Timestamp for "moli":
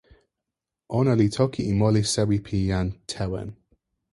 1.79-2.01